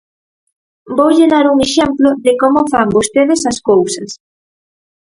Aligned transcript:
Voulle 0.97 1.25
dar 1.33 1.45
un 1.53 1.57
exemplo 1.67 2.09
de 2.25 2.31
como 2.41 2.59
fan 2.71 2.87
vostedes 2.95 3.41
as 3.51 3.57
cousas. 3.69 4.09